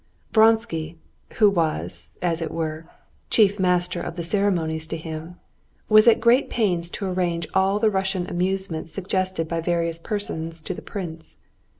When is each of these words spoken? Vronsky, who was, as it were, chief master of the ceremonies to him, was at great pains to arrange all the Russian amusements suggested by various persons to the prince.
Vronsky, 0.33 0.97
who 1.33 1.47
was, 1.47 2.17
as 2.23 2.41
it 2.41 2.49
were, 2.49 2.87
chief 3.29 3.59
master 3.59 4.01
of 4.01 4.15
the 4.15 4.23
ceremonies 4.23 4.87
to 4.87 4.97
him, 4.97 5.35
was 5.89 6.07
at 6.07 6.19
great 6.19 6.49
pains 6.49 6.89
to 6.89 7.05
arrange 7.05 7.47
all 7.53 7.77
the 7.77 7.91
Russian 7.91 8.27
amusements 8.27 8.91
suggested 8.91 9.47
by 9.47 9.61
various 9.61 9.99
persons 9.99 10.63
to 10.63 10.73
the 10.73 10.81
prince. 10.81 11.37